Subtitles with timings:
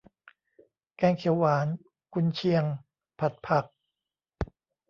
[0.97, 1.67] แกงเขียวหวาน
[2.13, 2.63] กุนเชียง
[3.19, 3.65] ผัดผัก